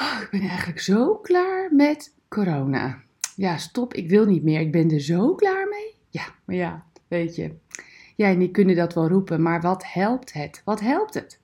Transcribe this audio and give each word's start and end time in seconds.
Oh, 0.00 0.18
ik 0.22 0.28
ben 0.30 0.40
eigenlijk 0.40 0.80
zo 0.80 1.16
klaar 1.16 1.74
met 1.74 2.14
corona. 2.28 3.02
Ja, 3.36 3.56
stop, 3.56 3.94
ik 3.94 4.08
wil 4.08 4.24
niet 4.24 4.42
meer. 4.42 4.60
Ik 4.60 4.72
ben 4.72 4.90
er 4.90 5.00
zo 5.00 5.34
klaar 5.34 5.68
mee. 5.68 5.94
Ja, 6.08 6.34
maar 6.44 6.56
ja, 6.56 6.84
weet 7.08 7.36
je. 7.36 7.54
Jij 8.16 8.32
en 8.32 8.42
ik 8.42 8.52
kunnen 8.52 8.76
dat 8.76 8.94
wel 8.94 9.08
roepen, 9.08 9.42
maar 9.42 9.60
wat 9.60 9.84
helpt 9.86 10.32
het? 10.32 10.62
Wat 10.64 10.80
helpt 10.80 11.14
het? 11.14 11.40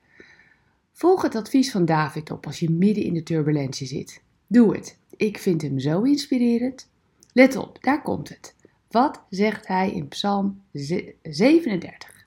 Volg 0.93 1.23
het 1.23 1.35
advies 1.35 1.71
van 1.71 1.85
David 1.85 2.31
op 2.31 2.47
als 2.47 2.59
je 2.59 2.71
midden 2.71 3.05
in 3.05 3.15
de 3.15 3.23
turbulentie 3.23 3.87
zit. 3.87 4.23
Doe 4.47 4.75
het. 4.75 4.99
Ik 5.17 5.39
vind 5.39 5.63
hem 5.63 5.79
zo 5.79 6.03
inspirerend. 6.03 6.89
Let 7.33 7.57
op, 7.57 7.79
daar 7.83 8.03
komt 8.03 8.29
het. 8.29 8.55
Wat 8.91 9.23
zegt 9.29 9.67
hij 9.67 9.93
in 9.93 10.09
Psalm 10.09 10.63
37? 10.73 12.27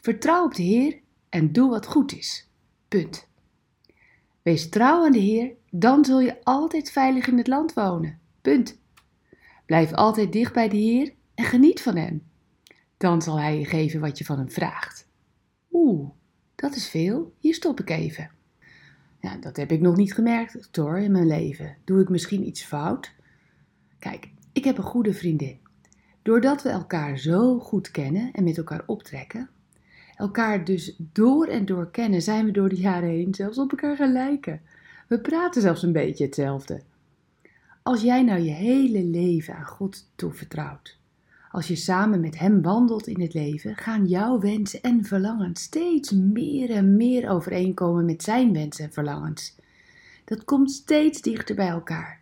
Vertrouw 0.00 0.44
op 0.44 0.54
de 0.54 0.62
Heer 0.62 0.98
en 1.28 1.52
doe 1.52 1.70
wat 1.70 1.86
goed 1.86 2.16
is. 2.16 2.48
Punt. 2.88 3.27
Wees 4.48 4.68
trouw 4.68 5.04
aan 5.04 5.12
de 5.12 5.18
Heer, 5.18 5.52
dan 5.70 6.04
zul 6.04 6.20
je 6.20 6.44
altijd 6.44 6.90
veilig 6.90 7.26
in 7.26 7.36
het 7.36 7.46
land 7.46 7.72
wonen. 7.72 8.18
Punt. 8.40 8.78
Blijf 9.66 9.92
altijd 9.92 10.32
dicht 10.32 10.52
bij 10.52 10.68
de 10.68 10.76
Heer 10.76 11.14
en 11.34 11.44
geniet 11.44 11.82
van 11.82 11.96
Hem. 11.96 12.22
Dan 12.96 13.22
zal 13.22 13.40
Hij 13.40 13.58
je 13.58 13.64
geven 13.64 14.00
wat 14.00 14.18
je 14.18 14.24
van 14.24 14.38
Hem 14.38 14.50
vraagt. 14.50 15.08
Oeh, 15.72 16.10
dat 16.54 16.74
is 16.74 16.88
veel. 16.88 17.34
Hier 17.38 17.54
stop 17.54 17.80
ik 17.80 17.90
even. 17.90 18.30
Ja, 19.20 19.36
dat 19.36 19.56
heb 19.56 19.72
ik 19.72 19.80
nog 19.80 19.96
niet 19.96 20.14
gemerkt 20.14 20.76
hoor 20.76 20.98
in 20.98 21.12
mijn 21.12 21.26
leven. 21.26 21.76
Doe 21.84 22.00
ik 22.00 22.08
misschien 22.08 22.46
iets 22.46 22.62
fout? 22.62 23.14
Kijk, 23.98 24.30
ik 24.52 24.64
heb 24.64 24.78
een 24.78 24.84
goede 24.84 25.14
vriendin. 25.14 25.58
Doordat 26.22 26.62
we 26.62 26.68
elkaar 26.68 27.18
zo 27.18 27.58
goed 27.58 27.90
kennen 27.90 28.32
en 28.32 28.44
met 28.44 28.58
elkaar 28.58 28.82
optrekken, 28.86 29.50
elkaar 30.18 30.64
dus 30.64 30.94
door 31.12 31.46
en 31.46 31.66
door 31.66 31.90
kennen, 31.90 32.22
zijn 32.22 32.44
we 32.44 32.50
door 32.50 32.68
de 32.68 32.76
jaren 32.76 33.08
heen 33.08 33.34
zelfs 33.34 33.58
op 33.58 33.70
elkaar 33.70 33.96
gaan 33.96 34.12
lijken. 34.12 34.60
We 35.08 35.20
praten 35.20 35.62
zelfs 35.62 35.82
een 35.82 35.92
beetje 35.92 36.24
hetzelfde. 36.24 36.80
Als 37.82 38.02
jij 38.02 38.22
nou 38.22 38.40
je 38.40 38.50
hele 38.50 39.04
leven 39.04 39.54
aan 39.54 39.66
God 39.66 40.10
toevertrouwt, 40.14 40.98
als 41.50 41.68
je 41.68 41.76
samen 41.76 42.20
met 42.20 42.38
Hem 42.38 42.62
wandelt 42.62 43.06
in 43.06 43.20
het 43.20 43.34
leven, 43.34 43.76
gaan 43.76 44.06
jouw 44.06 44.40
wensen 44.40 44.80
en 44.82 45.04
verlangens 45.04 45.62
steeds 45.62 46.10
meer 46.10 46.70
en 46.70 46.96
meer 46.96 47.30
overeenkomen 47.30 48.04
met 48.04 48.22
Zijn 48.22 48.52
wensen 48.52 48.84
en 48.84 48.92
verlangens. 48.92 49.56
Dat 50.24 50.44
komt 50.44 50.70
steeds 50.70 51.22
dichter 51.22 51.54
bij 51.54 51.68
elkaar. 51.68 52.20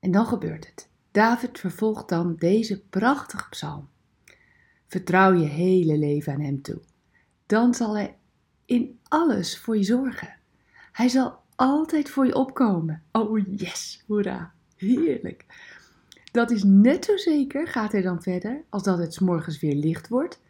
En 0.00 0.10
dan 0.10 0.26
gebeurt 0.26 0.66
het. 0.66 0.88
David 1.10 1.58
vervolgt 1.58 2.08
dan 2.08 2.34
deze 2.38 2.80
prachtige 2.80 3.48
psalm. 3.48 3.88
Vertrouw 4.94 5.32
je 5.32 5.46
hele 5.46 5.98
leven 5.98 6.32
aan 6.32 6.40
Hem 6.40 6.62
toe. 6.62 6.80
Dan 7.46 7.74
zal 7.74 7.96
Hij 7.96 8.16
in 8.64 8.98
alles 9.02 9.58
voor 9.58 9.76
je 9.76 9.82
zorgen. 9.82 10.36
Hij 10.92 11.08
zal 11.08 11.38
altijd 11.54 12.10
voor 12.10 12.26
je 12.26 12.34
opkomen. 12.34 13.02
Oh 13.12 13.38
yes, 13.56 14.04
hoera, 14.06 14.52
heerlijk. 14.76 15.44
Dat 16.32 16.50
is 16.50 16.62
net 16.64 17.04
zo 17.04 17.16
zeker, 17.16 17.68
gaat 17.68 17.92
hij 17.92 18.02
dan 18.02 18.22
verder, 18.22 18.64
als 18.68 18.82
dat 18.82 18.98
het 18.98 19.14
s 19.14 19.18
morgens 19.18 19.60
weer 19.60 19.74
licht 19.74 20.08
wordt 20.08 20.40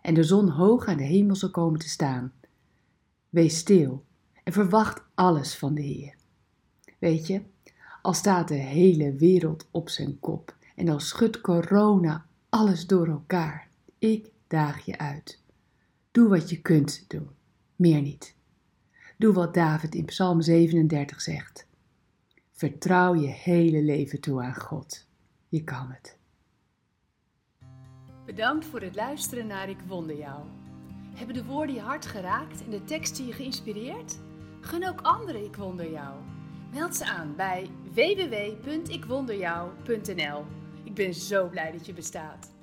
en 0.00 0.14
de 0.14 0.22
zon 0.22 0.48
hoog 0.48 0.86
aan 0.86 0.96
de 0.96 1.04
hemel 1.04 1.34
zal 1.34 1.50
komen 1.50 1.78
te 1.78 1.88
staan. 1.88 2.32
Wees 3.28 3.58
stil 3.58 4.04
en 4.44 4.52
verwacht 4.52 5.02
alles 5.14 5.54
van 5.54 5.74
de 5.74 5.82
Heer. 5.82 6.14
Weet 6.98 7.26
je, 7.26 7.42
al 8.02 8.14
staat 8.14 8.48
de 8.48 8.54
hele 8.54 9.12
wereld 9.12 9.68
op 9.70 9.88
zijn 9.88 10.20
kop 10.20 10.56
en 10.76 10.88
al 10.88 11.00
schudt 11.00 11.40
corona 11.40 12.26
alles 12.48 12.86
door 12.86 13.06
elkaar, 13.06 13.70
ik 14.02 14.30
daag 14.46 14.84
je 14.84 14.98
uit. 14.98 15.42
Doe 16.10 16.28
wat 16.28 16.50
je 16.50 16.60
kunt 16.60 17.04
doen, 17.08 17.30
meer 17.76 18.00
niet. 18.00 18.36
Doe 19.18 19.32
wat 19.32 19.54
David 19.54 19.94
in 19.94 20.04
Psalm 20.04 20.40
37 20.40 21.20
zegt. 21.20 21.66
Vertrouw 22.50 23.14
je 23.14 23.26
hele 23.26 23.82
leven 23.82 24.20
toe 24.20 24.42
aan 24.42 24.54
God. 24.54 25.06
Je 25.48 25.64
kan 25.64 25.90
het. 25.90 26.18
Bedankt 28.24 28.64
voor 28.64 28.80
het 28.80 28.94
luisteren 28.94 29.46
naar 29.46 29.68
Ik 29.68 29.80
Wonder 29.86 30.18
Jou. 30.18 30.46
Hebben 31.14 31.34
de 31.34 31.44
woorden 31.44 31.74
je 31.74 31.80
hart 31.80 32.06
geraakt 32.06 32.64
en 32.64 32.70
de 32.70 32.84
teksten 32.84 33.26
je 33.26 33.32
geïnspireerd? 33.32 34.18
Gun 34.60 34.88
ook 34.88 35.00
anderen 35.00 35.44
Ik 35.44 35.56
Wonder 35.56 35.90
Jou. 35.90 36.20
Meld 36.72 36.96
ze 36.96 37.04
aan 37.04 37.36
bij 37.36 37.70
www.ikwonderjou.nl. 37.92 40.44
Ik 40.84 40.94
ben 40.94 41.14
zo 41.14 41.48
blij 41.48 41.72
dat 41.72 41.86
je 41.86 41.92
bestaat. 41.92 42.60